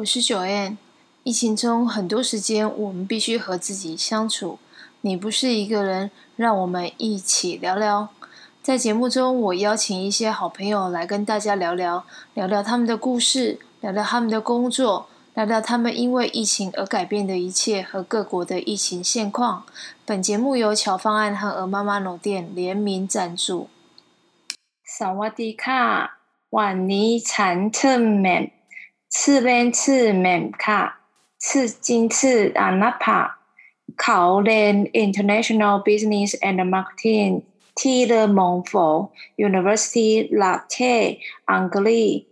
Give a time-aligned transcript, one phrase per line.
[0.00, 0.78] 我是 Joanne。
[1.24, 4.58] 疫情中很多时间，我们必须和自己相处。
[5.02, 8.08] 你不是一个人，让我们一起聊聊。
[8.62, 19.64] 在节目中，我邀请一些好朋友来跟大家聊聊，聊聊他们的故事，聊聊他们的工作，聊聊他们因为疫情而改变的一切和各国的疫情现况。
[20.06, 23.68] 本节目由巧方案和鹅妈妈农店联名赞助。
[24.82, 27.98] 萨瓦迪卡，万尼产特
[29.10, 29.12] 门。
[29.12, 31.00] 次边次门卡，
[31.36, 33.38] 次金次阿纳帕，
[33.96, 37.42] 考练 International Business and Marketing，
[37.74, 42.26] 蒂勒蒙佛 University Latte Angli，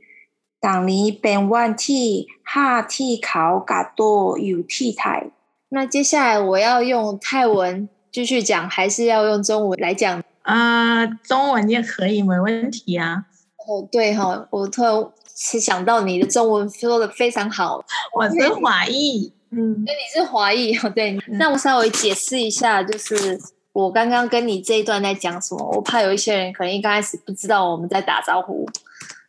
[0.60, 5.30] 当你本万替哈替考嘎多有替台。
[5.70, 10.22] 那接下来我要用泰文继续讲，还是要用中文来讲？
[10.42, 13.24] 啊、呃，中文也可以，没问题啊。
[13.66, 14.92] 哦，对哈、哦，我突然。
[15.40, 17.80] 是想到你的中文说的非常好，
[18.12, 23.38] 我是华裔，嗯，那你是华裔哦，对，嗯、那我稍微解释一下，就是
[23.72, 28.68] 我刚刚跟你这一段在讲什么，我怕有一些人可能一开始不知道我们在打招呼，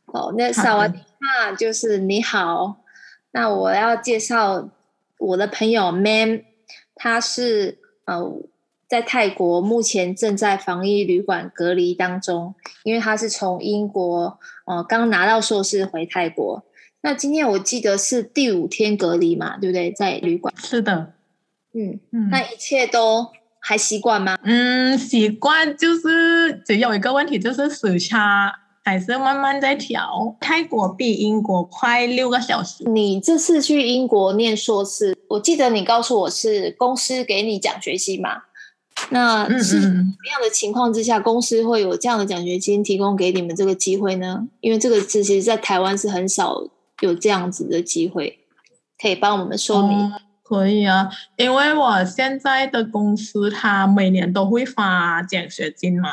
[0.07, 2.77] 哦，那萨瓦迪卡就是你好，
[3.31, 4.67] 那我要介绍
[5.19, 6.43] 我的朋友 Man，
[6.95, 8.41] 他是呃。
[8.89, 16.65] 在泰国目前正在防疫旅馆隔离当中，因为他是从英国呃刚拿到硕士回泰国。
[17.01, 19.91] 那今天我记得是第五天隔离嘛，对不对？
[19.91, 20.51] 在旅馆。
[20.57, 21.13] 是的，
[21.73, 22.29] 嗯嗯。
[22.31, 23.27] 那一切都
[23.59, 24.35] 还习惯吗？
[24.43, 28.51] 嗯，习惯就是只有一个问题，就是时差
[28.83, 30.35] 还是慢慢在调。
[30.41, 32.83] 泰国比英国快六个小时。
[32.85, 38.41] 你这次去英国念硕士，我记得你告诉我是公司给你奖学金嘛？
[39.11, 44.47] 那是什么样的情况之下，公司会有这样的奖学金提供给你们这个机会呢？
[44.61, 46.69] 因为这个其实，在台湾是很少
[47.01, 48.37] 有这样子的机会，
[49.01, 49.97] 可以帮我们说明？
[49.97, 50.11] 嗯，
[50.43, 56.09] 可以啊，因为我现在的公司，它每年都会发奖学金嘛。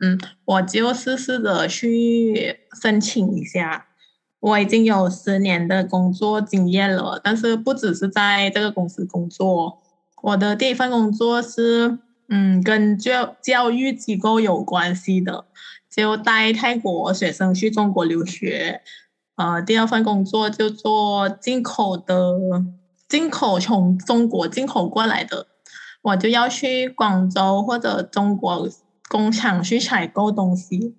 [0.00, 3.86] 嗯，我就试试的去申请一下。
[4.40, 9.78] 我已经有十年的工作经验了，但是不只是在这个公司工作，
[10.22, 11.98] 我的第一份工作是。
[12.28, 15.44] 嗯，跟教教育机构有关系的，
[15.90, 18.80] 就带泰国学生去中国留学。
[19.36, 22.38] 呃，第二份工作就做进口的，
[23.08, 25.46] 进口从中国进口过来的，
[26.02, 28.68] 我就要去广州或者中国
[29.08, 30.96] 工厂去采购东西。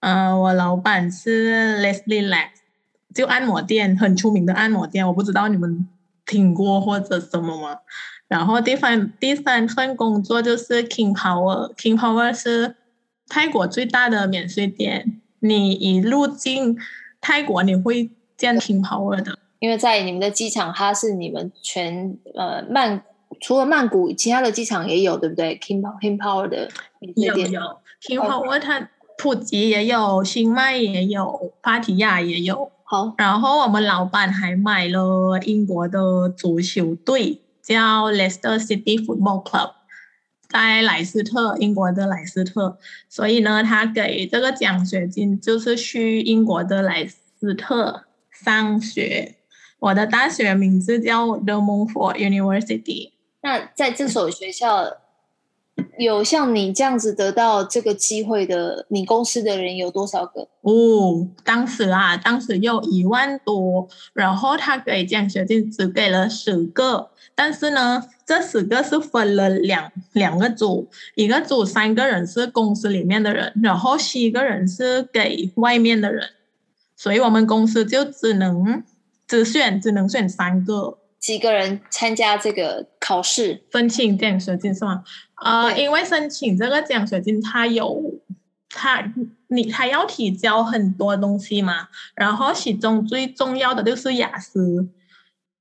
[0.00, 2.50] 呃，我老板是 Leslie Lack，
[3.14, 5.88] 就按摩店，很出名的按摩店，我不知道你们
[6.26, 7.78] 听过或者什么吗？
[8.34, 12.74] 然后第三第三份工作就是 King Power，King Power 是
[13.28, 15.20] 泰国最大的免税店。
[15.38, 16.76] 你一入境
[17.20, 23.04] 泰国，你会见 King Power 的，因为在你们的机场，它是你们全呃曼
[23.40, 26.68] 除了曼谷，其他的机场也有，对不对？King King Power 的
[26.98, 27.66] 免税店有有
[28.02, 32.72] ，King Power 它普吉也有，新迈也有，芭提雅也有。
[32.82, 37.38] 好，然后我们老板还买了英国的足球队。
[37.64, 39.72] 叫 Leicester City Football Club，
[40.48, 42.76] 在莱斯特，英国的莱斯特，
[43.08, 49.36] 所以呢，他给这个奖学金就是去英国的莱斯特上学。
[49.78, 53.12] 我的大学名字叫 The Montfort University。
[53.40, 54.98] 那在这所学校。
[55.98, 60.48] 有像你这样子得到这个机会的，你公司的人有多少个？
[60.60, 76.28] 哦，当时啊，当时有一万多，然后他给奖学金只给了十个，但是呢，这十个是分了两两个组，一个组三个人是公司里面的人，然后七个人是给外面的人，
[76.96, 78.82] 所以我们公司就只能
[79.26, 80.98] 只选，只能选三个。
[81.18, 85.02] 几个人参加这个考试申请奖学金是吗？
[85.42, 88.20] 呃，因为申请这个奖学金，它有
[88.68, 89.10] 它
[89.48, 94.86] 你还要提交很多东西嘛，然后其中最重要的就是雅思，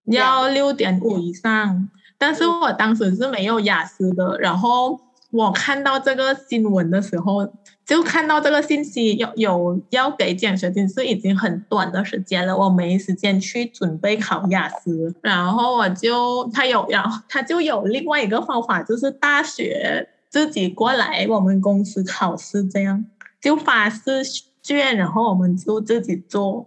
[0.05, 1.89] 要六点五以上。
[2.17, 4.99] 但是我当时是没有雅思的，然后
[5.31, 7.53] 我看到这个新闻的时候。
[7.85, 23.03] 就看到这个信息有有要给奖学金，是已经很短的时间了，我没时间去准备考雅思，然后我就他有，然 后他就有另外一个方法，就是大学自己过来我们公司考试，这样
[23.41, 24.23] 就发试
[24.61, 26.65] 卷，然后我们就自己做，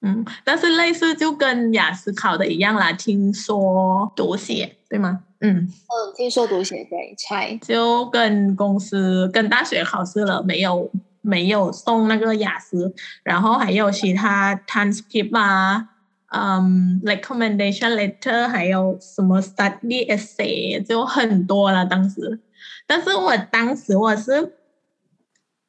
[0.00, 5.24] 嗯，但是类似就跟雅思考的一样啦，听说读写对吗？
[5.40, 5.68] 嗯嗯，
[6.16, 10.90] 听说读写对，猜就跟公司跟大学考试了，没有
[11.20, 15.88] 没有送那个雅思，然后还有其他 transcript 啊，
[16.32, 21.84] 嗯，recommendation letter，还有什么 study essay，就很多了。
[21.84, 22.40] 当时，
[22.86, 24.54] 但是我当时我是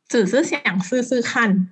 [0.08, 1.68] 只是想试试看，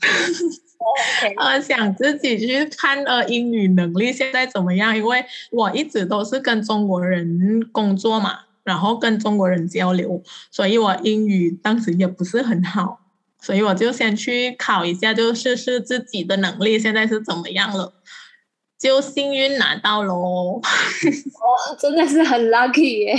[1.38, 10.21] 呃，想自己去看呃英语能力现在怎么样，因为我一直都是跟中国人工作嘛，然后跟中国人交流，
[10.51, 13.00] 所以我英语当时也不是很好，
[13.41, 17.94] 所以我就先去考一下，就试试自己的能力现在是怎么样了。
[18.80, 20.62] 就幸运拿到喽！
[20.62, 23.15] 哦，真的是很 lucky 耶！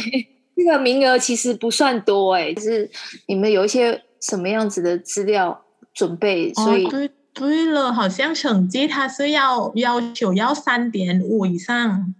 [0.57, 2.89] 这个名额其实不算多哎，就是
[3.27, 6.55] 你们有一些什么样子的资料准备？
[6.55, 6.91] 所以、哦、
[7.39, 12.15] 对对了，好像成绩它是要要求要三点五以上，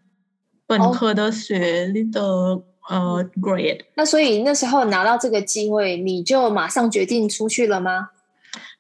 [0.67, 3.81] 本科的学历的、哦、呃 grade。
[3.95, 8.11] 那所以那时候拿到这个机会，你就马上决定出去了吗？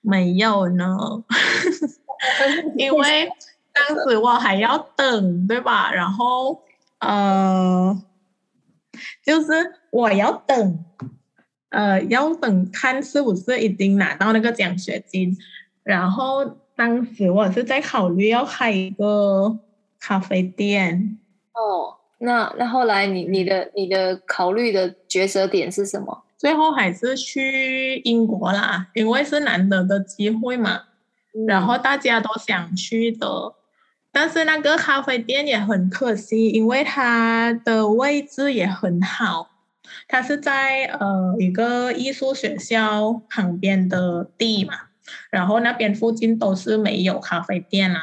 [0.00, 0.96] 没有呢，
[2.76, 3.28] 因为。
[3.86, 5.92] 当时我还要等，对吧？
[5.92, 6.62] 然后，
[6.98, 7.96] 呃，
[9.24, 10.84] 就是我要等，
[11.68, 15.36] 呃，要等看是不是已经拿到那个奖学金。
[15.88, 16.44] 然后
[16.76, 19.58] 当时我是在考虑要开一个
[19.98, 21.18] 咖啡店。
[21.54, 26.24] 哦，那那后来你你的你的考虑的抉择点是什么？
[26.36, 30.82] 最后还是去英国啦，因为是难得的机会嘛，
[31.34, 33.54] 嗯、然后大家都想去的。
[34.12, 39.48] 但是那个咖啡店也很可惜，因为它的位置也很好，
[40.06, 44.74] 它是在呃一个艺术学校旁边的地嘛，
[45.30, 48.00] 然后那边附近都是没有咖啡店啊，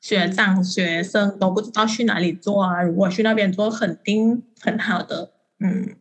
[0.00, 5.96] 学长学生都不知道去哪里做啊，如果去那边做肯定很好的，嗯，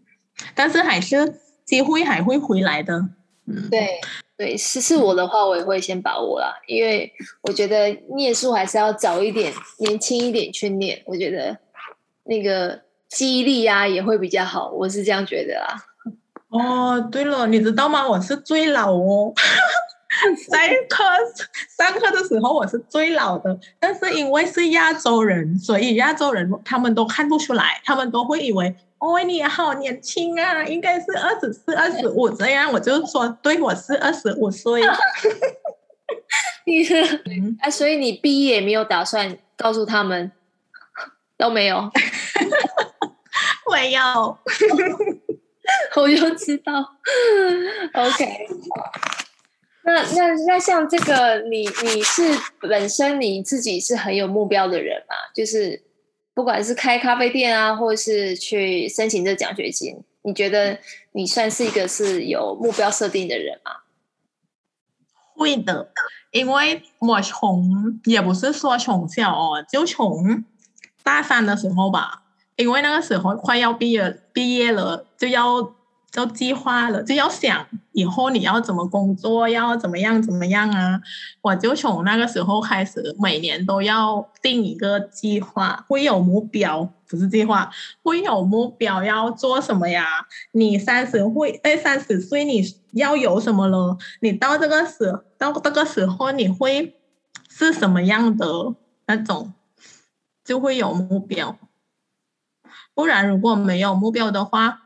[0.53, 3.09] 但是还是机会还会回来的，
[3.45, 3.99] 嗯，对。
[4.39, 7.11] 对，是是我的话，我也会先把握啦，因为
[7.41, 11.57] 我觉得念书还是要早一点、年轻一点去念，我觉得
[12.23, 12.79] 那个
[13.09, 15.83] 记忆力啊也会比较好，我是这样觉得啦。
[16.47, 18.07] 哦，对了，你知道吗？
[18.07, 19.33] 我是最老哦，
[20.49, 21.03] 在课
[21.77, 28.75] 上课的时候我是最老的，但是因为是亚洲人，所以亚洲人他们都看不出来，他们都会以为。
[28.99, 32.69] 哦，你也好年轻啊，应该是二十四、二十五这样。
[32.69, 34.81] 我就说，对，我是二十五岁。
[36.65, 37.23] 你是，
[37.61, 40.29] 哎，所以你毕业也没有打算告诉他们，
[41.37, 41.89] 都没有，
[43.71, 44.37] 没有，
[45.95, 46.73] 我就知道。
[47.93, 48.47] OK，
[49.93, 52.21] 那那那像这个，你你是
[52.61, 55.15] 本身你自己是很有目标的人嘛？
[55.33, 55.83] 就是。
[56.35, 60.79] 不管是开咖啡店啊，或是去申请这奖学金，你觉得
[61.11, 63.71] 你算是一个是有目标设定的人吗？
[65.35, 65.91] 会的，
[66.31, 70.45] 因为我从也不是说从小哦，就从
[71.03, 72.23] 大三的时候吧，
[72.55, 75.75] 因为那个时候快要毕业，毕业了就要。
[76.11, 80.99] 就计划了，就要想以后你要怎么工作，要怎么样怎么样啊！
[81.41, 87.69] 我就从那个时候开始，每年都要定一个计划，会有目标，不是计划，
[88.01, 90.03] 会有目标要做什么呀？
[90.53, 93.95] 你三十会，哎，三十岁你要有什么了？
[94.21, 96.95] 你到这个时，到这个时候你会
[97.49, 98.73] 是什么样的
[99.05, 99.53] 那种，
[100.43, 101.55] 就会有目标。
[102.95, 104.81] 不然如果没有目标的话，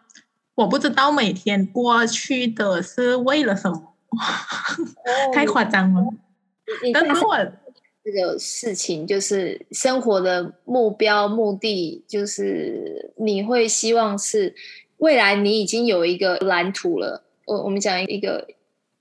[0.56, 6.04] 我不知道每天过去的是为了什么， 哦、太夸张了。
[6.94, 7.36] 但是我
[8.04, 14.54] 这个事情就是生活的目标目的，就是你会希望是
[14.98, 17.24] 未来你已经有一个蓝图了。
[17.46, 18.48] 我我们讲一个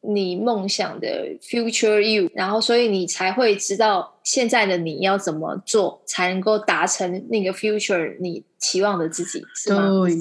[0.01, 9.89] 你梦想的 future you，然后所以你才会知道现在的你要怎么做才能够达成那个 future 你期望的自己，是吗？
[10.07, 10.17] 对。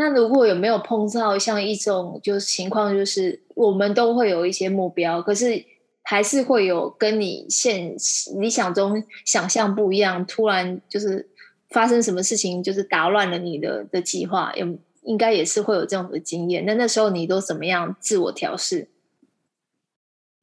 [0.00, 5.64] 那如果有没有碰到像一种就是情况，就是我们都会有一些目标，可是
[6.02, 7.96] 还是会有跟你现
[8.36, 11.28] 理想中想象不一样，突然就是
[11.70, 16.64] 发生什么事情，就是打乱了你的的计划，有应该也是会有这种的经验。
[16.64, 18.86] 那那时候你都怎么样自我调试？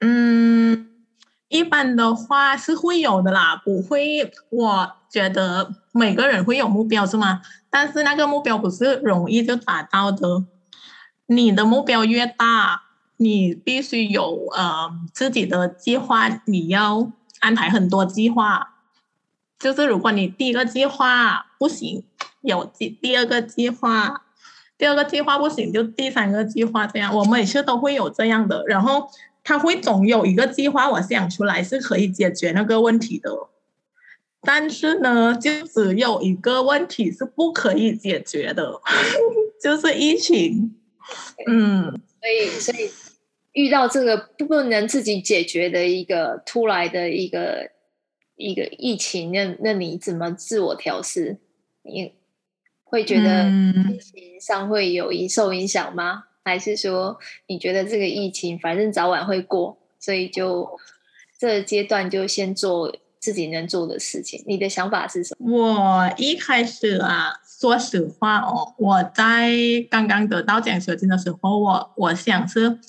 [0.01, 0.54] 嗯，
[1.55, 4.31] 一般的话是会有的啦，不会。
[4.49, 7.41] 我觉得每个人会有目标，是吗？
[7.69, 10.43] 但是那个目标不是容易就达到的，
[11.27, 12.83] 你的目标越大，
[13.17, 18.73] 你必须有呃自己的计划，你要安排很多计划。
[19.57, 22.03] 就是如果你第一个计划不行，
[22.41, 24.23] 有第第二个计划，
[24.77, 27.15] 第二个计划不行，就第三个计划这样。
[27.15, 29.09] 我每次都会有这样的，然后
[29.45, 33.31] 他会总有一个计划，我想出来是可以解决那个问题的。
[34.41, 38.81] 但是呢，就只有一个问题是不可以解决的，
[39.61, 40.75] 就是疫情。
[41.47, 42.89] 嗯，所以所以
[43.53, 47.71] 遇到这个不能自己解决的一个突来的一个
[48.35, 51.37] 一个疫情，那那你怎么自我调试？
[51.83, 52.13] 你
[52.83, 53.43] 会觉得
[53.99, 56.23] 心情上会有影受影响吗？
[56.45, 60.69] 还是说你觉得这个疫情反正早晚会过，所以就
[61.37, 64.43] 这阶段就先做自己能做的事情？
[64.47, 65.51] 你的想法是什么？
[65.51, 69.51] 我一开始啊，说实话哦，我在
[69.89, 72.79] 刚刚得到奖学金的时候，我我想是，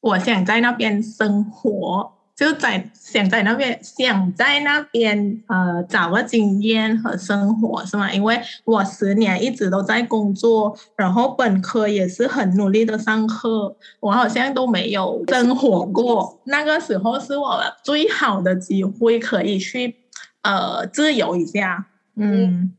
[0.00, 2.17] 我想在那边生活。
[2.38, 8.12] 就在想在那边，想在那边呃找个经验和生活是吗？
[8.12, 16.40] 因为我十年一直都在工作，然后本科也是很努力的上课，我好像都没有生活过。
[16.44, 19.96] 那个时候是我最好的机会，可以去
[20.42, 21.88] 呃自由一下。
[22.14, 22.72] 嗯，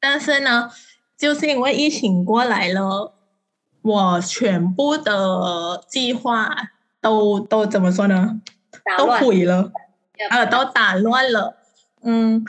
[0.00, 0.70] 但是呢，
[1.18, 3.12] 就是因为疫情过来了，
[3.82, 6.56] 我全部的计划
[7.02, 8.40] 都都怎么说呢？
[8.96, 9.70] 都毁了，
[10.30, 11.56] 呃，都打乱了。
[12.02, 12.44] 嗯，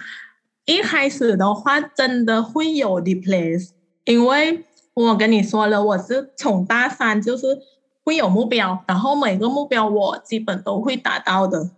[0.65, 3.69] 一开始的话真的会有 depress，
[4.05, 7.59] 因为我跟你说了，我是从大三就是
[8.03, 11.71] 会有目标，然后每个目标我基本都会达到的。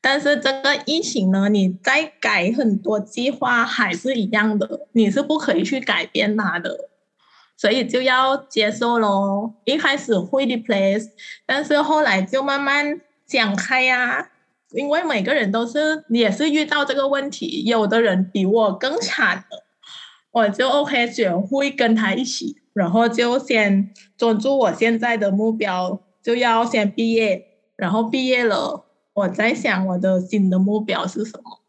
[0.00, 6.88] 但是这个疫情呢，你再改很多计划还是一样的，你是不可以去改变它的，
[7.56, 9.54] 所以就要接受咯。
[9.64, 11.08] 一开始会 depress，
[11.44, 13.00] 但是后来就慢慢。
[13.26, 14.30] 讲开呀、
[14.70, 19.64] 因为每个人都是也是遇到这个问题，有的人比我更惨的，
[20.30, 31.60] 我就 OK 学会跟他一起，然后就先专注我现在的目标，就要先毕业，然后毕业了，我在想我的新的目标是什么，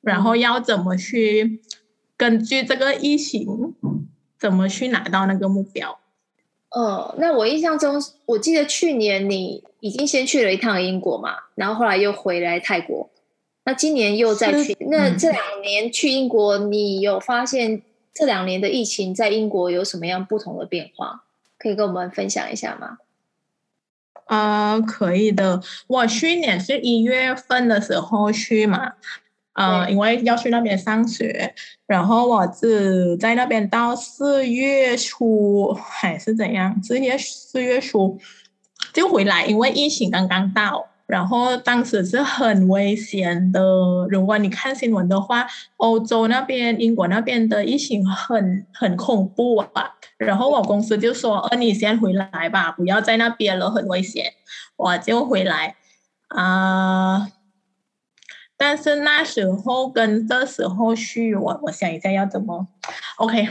[0.00, 1.60] 然后要怎么去
[2.16, 3.74] 根据这个疫情，
[4.38, 5.98] 怎么去拿到那个目标。
[6.70, 13.10] 哦，那我印象中，我记得去年你已经先去了一趟英国嘛，然后后来又回来泰国，
[13.64, 14.76] 那今年又再去。
[14.88, 17.82] 那这两年去英国，你有发现
[18.14, 21.24] 这两年的疫情在英国有什么样不同的变化？
[21.58, 22.98] 可以跟我们分享一下吗？
[24.26, 25.60] 啊、呃，可以的。
[25.88, 28.92] 我去年是一月份的时候去嘛。
[29.54, 31.54] 呃，因为要去那边上学，
[31.86, 38.18] 然后我是在那边到四月初还是怎样，四月四月初
[38.92, 43.60] 就回来，因为疫情刚刚到，然后当时是很危险的。
[44.08, 45.46] 如果你看新闻的话，
[45.76, 49.92] 欧洲那边、英国那边的疫情很很恐怖啊。
[50.18, 54.34] 然后我公司就说：“呃，你先回来吧，不要在那边了，很危险。”
[54.76, 55.74] 我就回来
[56.28, 57.28] 啊。
[58.56, 62.68] 但是那时候跟这时候去，我我想一下要怎么
[63.16, 63.48] ，OK，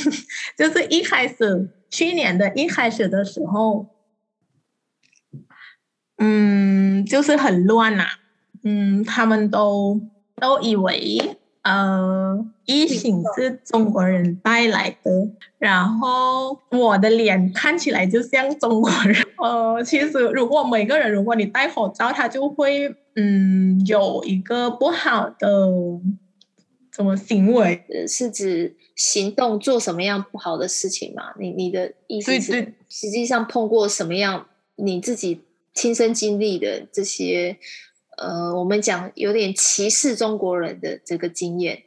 [0.56, 3.86] 就是一开始去年的一开始的时候，
[6.24, 8.08] 嗯，就是很乱呐、啊，
[8.62, 10.00] 嗯，他们都
[10.40, 15.10] 都以为呃疫情是中国人带来的，
[15.58, 22.94] 然后我的脸看起来就像中国人， 呃，其实如果每个人如果你戴口罩，他就会。
[23.16, 25.68] 嗯，有一个不好的
[26.92, 27.84] 什么行为？
[27.88, 31.32] 呃，是指行动做什么样不好的事情嘛？
[31.38, 35.42] 你你的意思是，实际上碰过什么样你自己
[35.74, 37.58] 亲身经历的这些，
[38.16, 41.82] 呃，我们讲有点歧视中国人的这个经验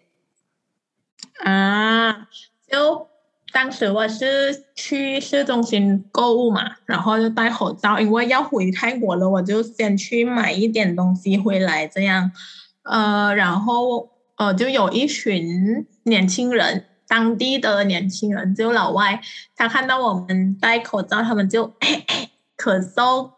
[1.44, 2.27] 啊，
[2.70, 3.08] 就。
[3.53, 12.29] 当时我是去市中心购物嘛，然后就戴口罩，因为要回泰国了，我就先去买一点东西回来，这样，
[12.84, 19.22] 呃，然后呃，就有一群年轻人，当地的年轻人，就老外，
[19.56, 22.03] 他看到我们戴口罩，他们就咳
[22.60, 23.32] 咳咳嗽，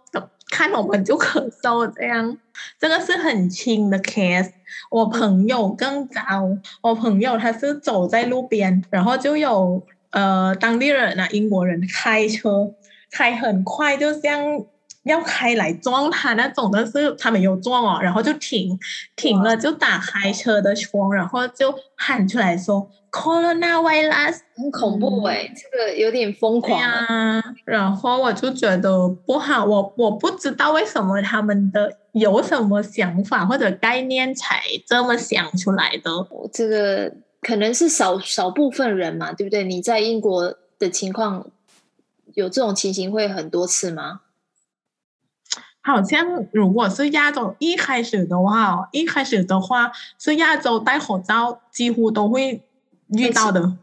[0.49, 2.37] 看我们就咳嗽，这样，
[2.79, 4.51] 这个是很轻的 case。
[4.91, 6.21] 我朋友更糟，
[6.81, 9.83] 我朋友他是走在路边，然后就有。
[10.11, 12.73] 呃，当地人啊，英国人开车
[13.11, 14.41] 开很快，就像
[15.03, 18.77] 要开来撞他那种，但是他没有撞哦，然后就停
[19.15, 27.43] 停了，就打开车的窗，然后就喊出来说 “Coronavirus”，很恐怖哎、欸，这个有点疯狂啊。
[27.65, 36.11] 然后我就觉得不好，我我不知道为什么他们的有什么想法或者概念才这么想出来的，
[36.51, 37.13] 这个。
[37.41, 39.63] 可能是少少部分人嘛，对不对？
[39.63, 41.47] 你在英国的情况
[42.33, 44.19] 有这种情形会很多次吗？
[45.89, 52.61] 好像如果是亚洲一开始的话，一开始的话是亚洲戴口罩几乎都会
[53.09, 53.77] 遇到的。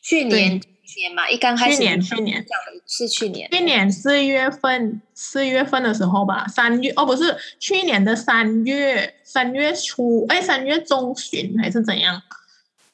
[0.00, 0.60] 去年
[0.96, 2.46] 年嘛，一刚开始去年去年
[2.86, 12.22] 是去年，去年四月份四月份的时候吧，三月哦不是去年的三月三月初哎三月中旬还是怎样？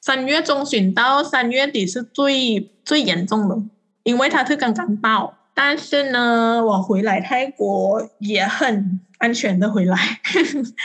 [0.00, 3.56] 三月中旬到三月底是最最严重的，
[4.02, 5.34] 因为它是刚刚爆。
[5.54, 9.96] 但是呢，我回来泰国也很安全的回来。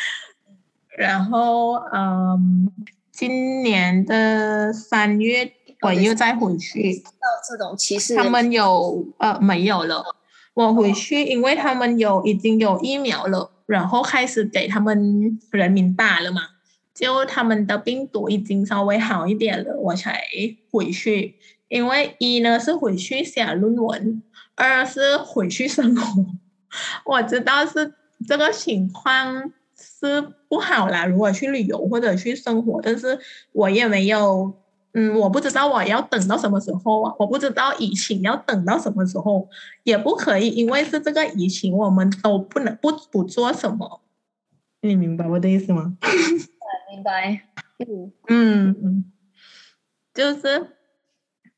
[0.98, 2.72] 然后，嗯，
[3.12, 7.02] 今年的三月我又再回去。
[7.04, 10.04] 到这种歧视，他们有呃没有了。
[10.54, 16.42] 我回去，因为他们有已经有疫苗了，然后开始给他们人民打了嘛，
[16.94, 20.24] 就他们的病毒已经稍微好一点了，我才
[20.72, 21.36] 回去。
[21.70, 24.24] 因为一呢是回去写论文。
[24.58, 26.26] 二是回去生活，
[27.06, 27.94] 我知道是
[28.28, 31.06] 这个情况是不好啦。
[31.06, 33.18] 如果去旅游或者去生活，但是
[33.52, 34.52] 我也没有，
[34.94, 39.48] 嗯，我不知道我要等到什么时候啊，我不知道疫情要等到什么时候，
[39.84, 44.02] 也不可以，因为是这个疫情，我们都不能不不做什么。
[44.82, 45.98] 你明白我的意思吗？
[46.92, 47.44] 明白。
[47.78, 49.12] 嗯嗯嗯，
[50.14, 50.68] 就是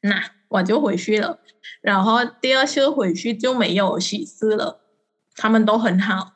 [0.01, 0.38] 那。
[0.49, 1.39] 我就回去了，
[1.81, 4.81] 然后第二次回去就没有喜事了，
[5.35, 6.33] 他们都很好，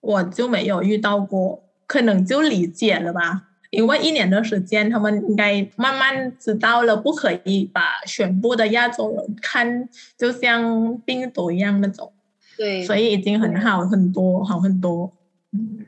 [0.00, 12.12] 我就没有遇到过，可能就理解了吧，因为一年的时间，他们应该慢慢知道了，不可以把全部的亚洲人看就像病毒一样那种，
[12.58, 15.12] 对，所以已经很好很多，好很多。
[15.52, 15.86] 嗯，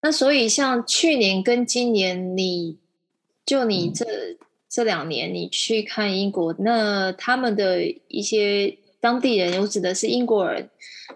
[0.00, 2.78] 那所以像去年跟今年，你
[3.44, 4.06] 就你这。
[4.66, 10.68] 嗯这两年你去看英国，那他们的一些当地人，我指的是英国人，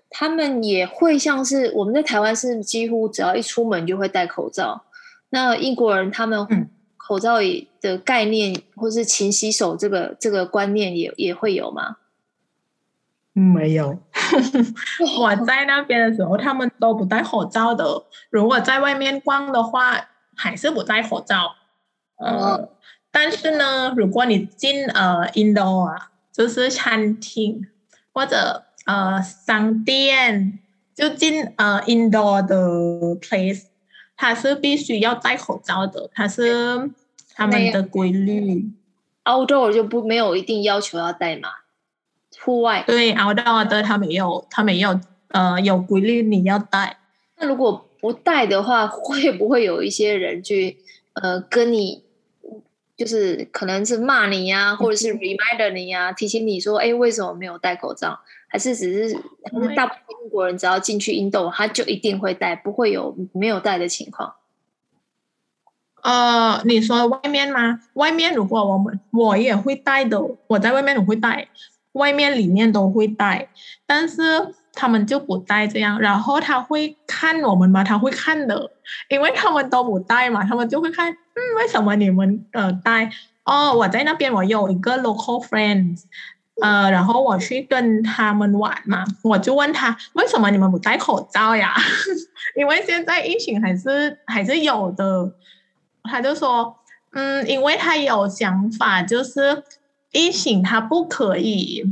[0.09, 4.85] 他们也会像是我们在台湾是几乎只要一出门就会戴口罩。
[5.31, 7.39] 那英国人他们口罩
[7.81, 11.97] 的概念，嗯、或是勤洗手这个这个观念也也会有吗？
[13.33, 13.99] 没有，
[15.21, 17.85] 我在那边的时候他们都不戴口罩的。
[18.31, 21.57] 如果在外面逛的话，还是不戴口罩。
[22.25, 22.69] 嗯。
[23.11, 27.66] 哦但是呢，如果你进呃 indoor 啊，就是餐厅
[28.12, 30.59] 或者呃商店，
[30.94, 32.57] 就进呃 indoor 的
[33.20, 33.64] place，
[34.16, 36.90] 它是必须要戴口罩的，它是
[37.35, 38.70] 他们的规律。
[39.25, 41.49] Outdoor 就不没有一定要求要戴嘛，
[42.42, 46.99] 户外对 Outdoor 的他没有，他没有呃有规律你要戴。
[47.37, 50.79] 那如果不戴的话，会不会有一些人去
[51.14, 52.05] 呃跟你？
[53.01, 58.21] 就是可能是骂你呀、啊，或者是 reminder 你呀、啊，提醒你说，哎，为什么没有戴口罩？
[58.47, 59.17] 还是只是，
[59.51, 64.35] 还是大部分英国人只要进去 indoor，他就一定会戴，不会有没有戴的情况。
[66.03, 67.81] 呃，你说外面吗？
[67.95, 71.49] 外面如果我们我也会戴的，我在外面我会戴，
[71.93, 73.49] 外面里面都会戴，
[73.87, 77.83] 但是他们就不戴这样，然后他会看我们吗？
[77.85, 78.71] 他会看的，
[79.09, 81.11] 因为他们都不戴嘛，他们就会看。
[81.13, 83.11] 嗯，为什么你们呃戴？
[83.45, 86.03] 哦，我在那边我有一个 local friends，
[86.63, 91.75] 呃，然后我去跟他们玩嘛，我就问他为什么你们不戴口罩呀？
[92.55, 95.33] 因为现在疫情还是还是有的，
[96.05, 96.77] 他就说，
[97.13, 99.65] 嗯，因为他有想法，就是
[100.13, 101.85] 疫情他不可以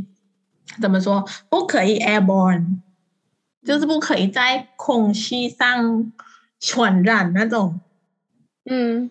[0.80, 2.78] 怎么说，不可以 airborne，
[3.64, 6.12] 就是不可以在空气上
[6.60, 7.80] 传染那种，
[8.64, 9.10] 嗯。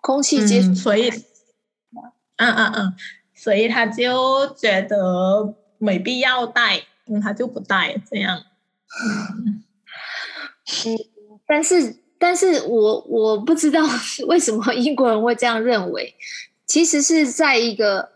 [0.00, 1.10] 空气接触、嗯，所以，
[2.36, 2.94] 嗯嗯嗯，
[3.34, 8.44] 所以他就觉得没必要戴，嗯，他就不戴这样。
[9.44, 9.64] 嗯，
[11.46, 13.82] 但是，但是我我不知道
[14.28, 16.14] 为什么英国人会这样认为。
[16.64, 18.08] 其实是在一个，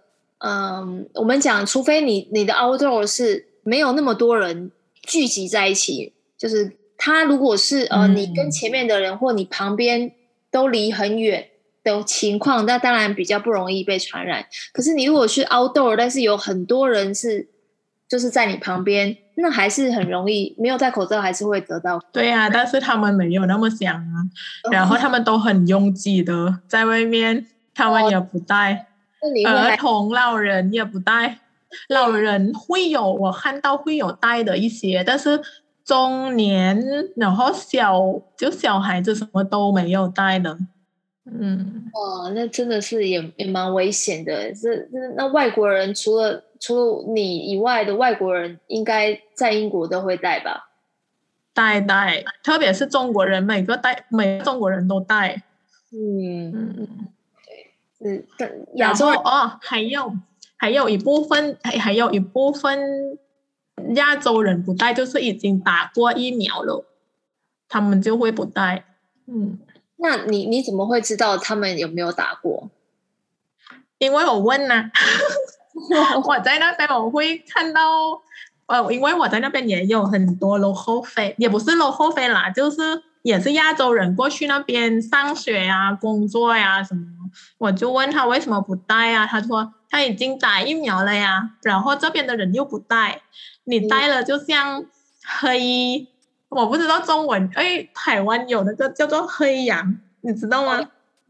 [0.44, 4.70] 嗯，我们讲，除非你你的 outdoor 是没有那么多人
[5.02, 10.12] 聚集在一起，就是他如果是呃，你跟前面的人或你旁边
[10.50, 11.48] 都离很远。
[11.84, 14.46] 的情况，那当然比较不容易被传染。
[14.72, 17.48] 可是你如果去 outdoor，但是有很多人是
[18.08, 22.00] 就是在你旁边，那还是很容易没有戴口罩，还是会得到。
[22.12, 24.22] 对啊，但是他们没有那么想啊，
[24.70, 28.86] 然后他们都很拥挤的在外面，他们也不戴，哦、
[29.46, 31.38] 儿童、老人也不带。
[31.88, 35.40] 老人会有，我看到会有带的一些，但是
[35.84, 36.78] 中年
[37.16, 37.98] 然后小
[38.36, 40.58] 就小孩子什么都没有带的。
[41.24, 44.52] 嗯，哇，那真的是也也蛮危险的。
[44.52, 50.68] 这那那外国人除了除了你以外的外国人，应该在英国都会带吧？
[51.54, 55.42] 带带，特别是中国人，每个带每个中国人都带。
[55.92, 56.76] 嗯
[58.04, 60.12] 嗯，对，亚洲哦，还有
[60.56, 63.18] 还有一部分还还有一部分
[63.94, 66.84] 亚洲人不戴，就是已经打过疫苗了，
[67.68, 68.84] 他们就会不戴。
[69.26, 69.58] 嗯，
[69.96, 72.70] 那你你怎么会知道他们有没有打过？
[73.98, 77.80] 因为我问呐、啊， 我在那边我会看到，
[78.66, 83.02] 呃，因为我在那边也有很多 local face，也不是 local face 啦，就是。
[83.22, 87.06] 也是亚洲人过去那边上学呀、工作呀什么，
[87.58, 89.26] 我就问他为什么不带啊？
[89.26, 91.50] 他说他已经打疫苗了呀。
[91.62, 93.22] 然后这边的人又不带，
[93.64, 94.84] 你带了就像
[95.40, 96.06] 黑，
[96.48, 100.78] 我不知道中文，哎，台湾有那个叫做黑羊，你知道吗？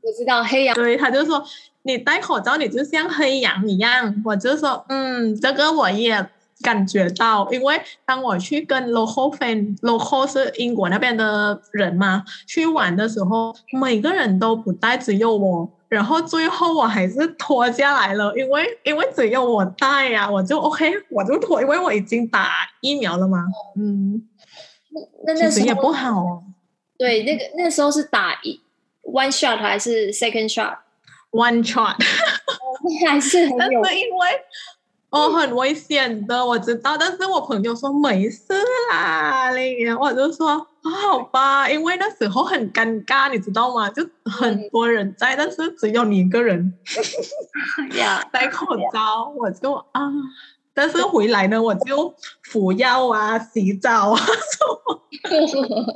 [0.03, 0.75] 我知道黑羊。
[0.75, 1.45] 对，他就说
[1.83, 6.29] 你戴口罩你就像黑羊一样，我就说嗯，这个我也。
[6.61, 23.45] 感觉到，因为当我去跟 local friend，local 是英国那边的人嘛，去玩的时候，每个人都不带，只有我，然后最后我还是脱下来了，因为因为只有我带呀、啊，我就 OK，我就脱，因为我已经打疫苗了嘛。
[23.77, 24.23] 嗯，
[25.25, 26.45] 那那那时候也不好哦。
[26.97, 28.61] 对，那个那时候是打一
[29.03, 31.97] one shot 还是 second shot？One shot，
[33.05, 34.27] 还是很有， 但是因为。
[35.13, 38.47] 哦，很危险的，我知道，但是我朋友说没事
[38.91, 43.91] 啦，那个我就说、哦、好吧，因为那时候很尴尬，你知道吗？
[43.91, 46.73] 就很多人在，但是只有你一个人，
[47.99, 50.01] 呀， 戴口罩，我就啊，
[50.73, 54.17] 但是回来呢，我就服药啊，洗澡啊，
[55.47, 55.95] 什么，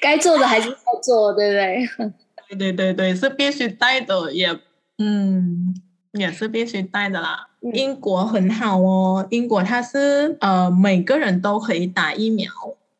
[0.00, 2.14] 该做的还是要做，对不对？
[2.48, 4.58] 对对对对，是必须戴的，也
[4.96, 5.74] 嗯，
[6.12, 7.47] 也是必须戴的啦。
[7.72, 12.50] 英国很好哦，英国它是呃每个人都可以打疫苗，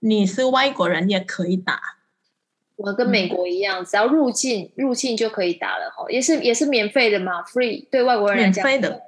[0.01, 1.81] 你是外国人也可以打。
[2.77, 8.65] 我跟美国一样，嗯、只要入境入境就可以打了哈，也是也是免费的嘛，free 对外国人来讲。
[8.65, 9.01] 免费的，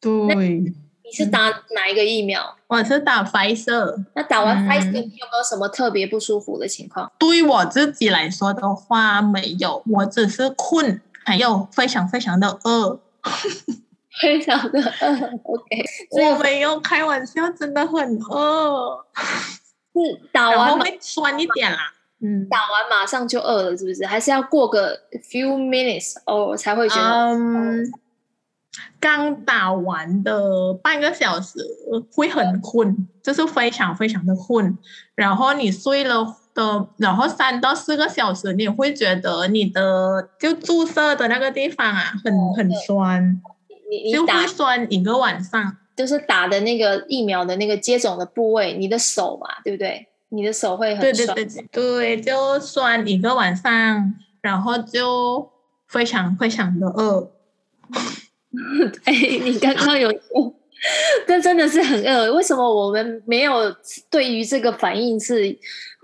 [0.00, 0.74] 对。
[1.04, 1.40] 你是打
[1.74, 2.56] 哪一个疫苗？
[2.68, 4.02] 我是打 Pfizer。
[4.14, 7.12] 那打完 Pfizer 你有没有什么特别不舒服的情况？
[7.18, 12.98] 对我自己来说的话，没有，我只是困，还有非常非常的饿。
[14.20, 19.06] 非常的饿，OK，我没有开玩笑，真的很饿。
[19.94, 24.06] 是打完会酸一点啦，嗯，打完马上就饿了，是不是？
[24.06, 24.98] 还是要过个
[25.30, 27.02] few minutes 哦才会觉得？
[27.02, 27.84] 嗯，
[28.98, 31.58] 刚打完的半个小时
[32.14, 34.78] 会很困，就是非常非常的困。
[35.14, 43.42] 然后你睡了的，然后三到四个小时，你会觉得你的就注射的那个地方啊，很很酸。
[43.92, 50.06] 你你打酸一个晚上，就是打的那个疫苗的那个接种的部位，你的手嘛，对不对？
[50.30, 55.46] 你的手会很酸，对对对对，就酸一个晚上，然后就
[55.88, 57.30] 非常非常的饿。
[59.04, 60.54] 哎，你刚刚有说，
[61.26, 62.32] 这 真的是很饿。
[62.32, 63.76] 为什么我们没有
[64.08, 65.54] 对于这个反应是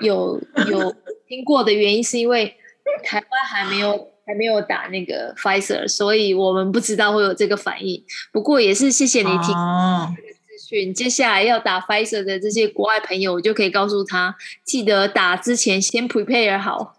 [0.00, 0.38] 有
[0.70, 0.94] 有
[1.26, 2.04] 听过的原因？
[2.04, 2.54] 是因为
[3.02, 4.08] 台湾还没有。
[4.28, 8.04] 还没有打那个 Pfizer，所以我们不知道会有这个反应。
[8.30, 10.92] 不过也是谢谢你提供这个资讯。
[10.92, 16.94] 接下来要打 Pfizer 的这些国外朋友，我就可以告诉他，记得打之前先 prepare 好。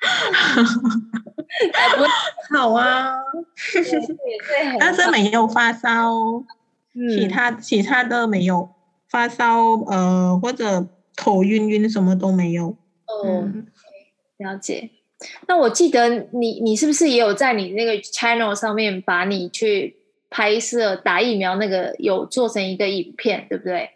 [2.50, 3.14] 好啊，
[4.78, 6.44] 但是没有发烧，
[7.16, 8.68] 其他其他的没有
[9.08, 12.76] 发烧，呃，或者头晕晕什么都没有。
[13.06, 13.66] 哦，嗯，
[14.36, 14.90] 了解。
[15.46, 19.96] 那我记得你，你是不是也有在你那个 channel 上面把你去
[20.30, 23.90] 拍摄打疫苗那个有做成一个影片，对不对？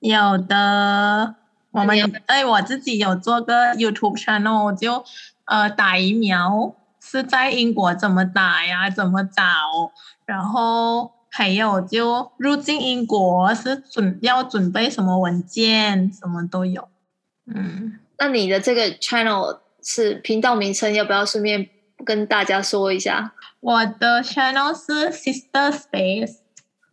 [0.00, 1.36] 有的，
[1.70, 5.04] 我们有哎，我自己有做个 YouTube channel，就
[5.44, 9.42] 呃打疫苗是在英国怎么打呀，怎么找，
[10.26, 16.88] 然后还有就入境英国是准要准备什么文件，什么都有。
[17.46, 19.60] 嗯，那你的这个 channel。
[19.84, 21.68] 是频道名称，要不要顺便
[22.04, 23.34] 跟大家说一下？
[23.60, 26.38] 我的 channel 是 Sister Space。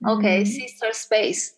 [0.04, 1.52] OK，Sister Space。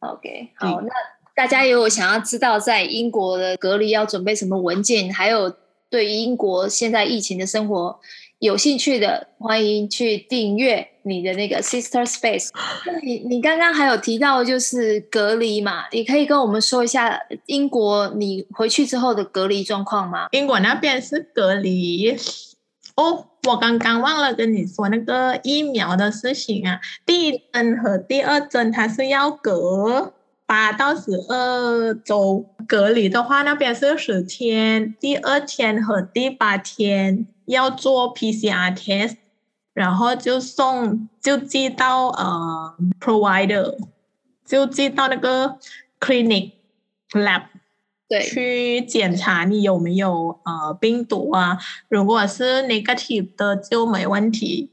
[0.00, 0.90] OK，好，那
[1.34, 5.56] 大家如果想要知道在英国的隔离要准备什么文件，还有
[5.88, 7.98] 对英国现在疫情的生活
[8.38, 10.88] 有兴趣的，欢迎去订阅。
[11.08, 12.48] 你的那个 Sister Space，
[13.04, 15.84] 你你刚刚还有提到就是隔离嘛？
[15.92, 20.26] 你可以跟我们说一下英国你回去之后的隔离状况吗？
[20.32, 22.10] 英国那边是隔离
[22.96, 26.80] 哦，我刚刚忘了跟你说那个疫苗的事情啊。
[27.06, 30.12] 第一针和第二针它是要隔
[30.44, 39.16] 八到十二周，隔离的话，那边是十天，第二天和第八天要做 PCR test，
[39.72, 43.76] 然后就送就寄到呃 provider，
[44.44, 45.58] 就寄到那个
[46.00, 46.52] clinic
[47.12, 47.42] lab，
[48.08, 51.58] 对，去检查你有没有呃病毒啊。
[51.88, 54.72] 如果是 negative 的就没问题，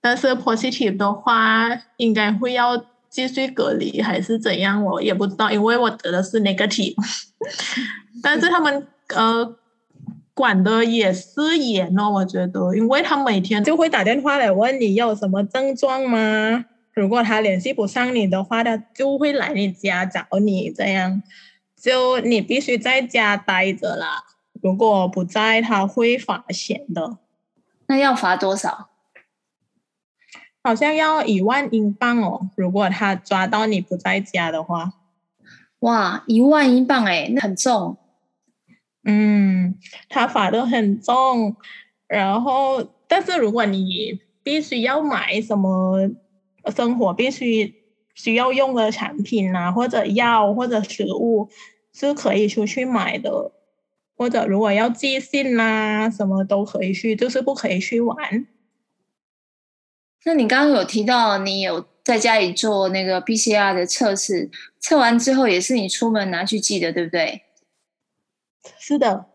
[0.00, 2.84] 但是 positive 的话，应该会要。
[3.10, 6.94] 继续隔离还是怎样，我也不知道，因为我得的是 negative，
[8.22, 9.56] 但是他们呃
[10.32, 16.64] 管的也是严哦，我觉得，因为他每天就会打电话来问你有什么症状吗？
[16.94, 21.22] 如果他联系不上你的话，他就会来你家找你，这样
[21.80, 24.22] 就你必须在家待着啦。
[24.62, 27.16] 如果不在，他会罚钱的。
[27.86, 28.89] 那要罚多少？
[30.62, 34.92] 好像要一万英镑哦，如果他抓到你不在家的话，
[35.80, 37.96] 哇，一万英镑哎，那很重。
[39.04, 39.78] 嗯，
[40.10, 41.56] 他罚的很重，
[42.06, 46.10] 然后，但是如果你必须要买什么
[46.74, 47.74] 生活必须
[48.14, 51.48] 需要用的产品啊，或者药或者食物，
[51.94, 53.52] 是可以出去买的，
[54.14, 58.46] 或者如果要寄信啊，什么都可以去，就是不可以去玩。
[60.24, 67.42] 那你刚刚有提到你有在家里做那个 PCR 的测试，测完之后也是你出门拿去寄的，对不对？
[68.78, 69.26] 是的。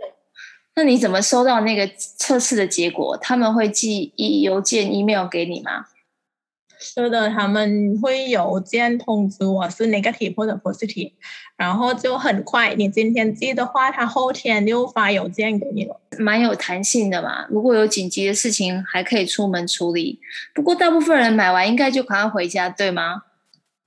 [0.75, 3.17] 那你怎么收到那个测试的结果？
[3.17, 5.85] 他们会寄邮件、email 给你吗？
[6.79, 11.13] 是的，他们会邮件通知我是 negative 或者 positive，
[11.55, 12.73] 然后就很快。
[12.75, 15.99] 你今天寄的话，他后天就发邮件给你了。
[16.17, 20.19] 蛮有弹性的嘛，如果有紧急的事情，还可以出门处理。
[20.53, 23.23] 不过大部分人买完应该就赶快回家，对吗？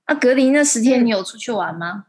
[0.05, 2.05] 啊，隔离那十天你有出去玩吗？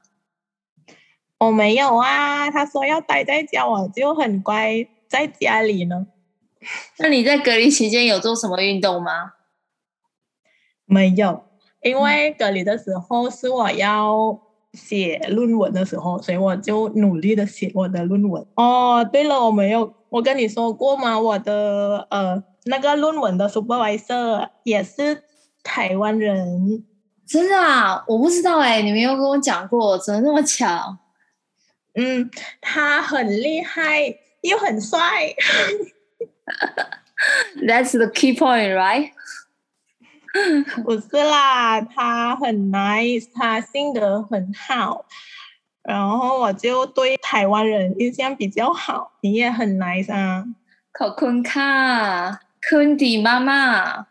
[1.39, 6.07] 我没有啊，他说要待在家，我就很乖在家里呢。
[6.99, 9.33] 那你在隔离期间有做什么运动吗？
[10.91, 11.45] 没有，
[11.83, 14.39] 因为隔离的时候是我要
[14.73, 18.45] 写论文的时候，所以我就努力的写我的论文。
[18.57, 21.19] 哦，对了，我没有，我跟你说过吗？
[21.19, 25.23] 我的呃那个论文的 supervisor 也是
[25.63, 26.85] 台湾人。
[27.27, 28.05] 真的啊？
[28.09, 30.99] 我不知道哎，你没有跟我讲过，怎么那么巧？
[31.95, 32.29] 嗯，
[32.61, 34.99] 他很厉害，又很帅。
[37.65, 39.11] That's the key point, right?
[40.84, 45.06] 不是啦，他很 nice，他性格很好，
[45.82, 49.14] 然后我就对台湾人印象比较好。
[49.22, 50.46] 你也很 nice 啊，
[51.00, 51.74] ขอบคุณค่ะ
[52.68, 54.06] คุณดีมาก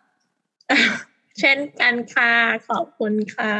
[0.59, 2.33] ๆ เช่นกันค่ะ
[2.69, 3.55] ขอบคุณค่ะ